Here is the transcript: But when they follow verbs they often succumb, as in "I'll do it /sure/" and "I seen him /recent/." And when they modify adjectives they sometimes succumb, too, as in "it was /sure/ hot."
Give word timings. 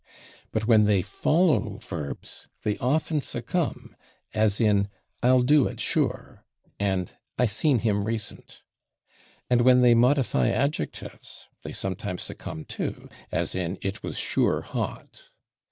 But 0.51 0.65
when 0.65 0.85
they 0.85 1.03
follow 1.03 1.77
verbs 1.77 2.47
they 2.63 2.75
often 2.79 3.21
succumb, 3.21 3.95
as 4.33 4.59
in 4.59 4.89
"I'll 5.21 5.43
do 5.43 5.67
it 5.67 5.77
/sure/" 5.77 6.39
and 6.79 7.11
"I 7.37 7.45
seen 7.45 7.77
him 7.85 8.03
/recent/." 8.05 8.61
And 9.47 9.61
when 9.61 9.83
they 9.83 9.93
modify 9.93 10.47
adjectives 10.49 11.49
they 11.61 11.71
sometimes 11.71 12.23
succumb, 12.23 12.65
too, 12.65 13.09
as 13.31 13.53
in 13.53 13.77
"it 13.83 14.01
was 14.01 14.17
/sure/ 14.17 14.63
hot." 14.63 15.29